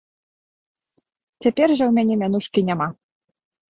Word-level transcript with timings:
Цяпер 1.41 1.69
жа 1.77 1.79
ў 1.87 1.91
мяне 2.01 2.13
мянушкі 2.25 2.69
няма. 2.75 2.87